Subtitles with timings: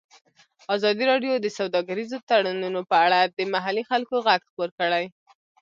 [0.75, 5.05] ازادي راډیو د سوداګریز تړونونه په اړه د محلي خلکو غږ خپور کړی.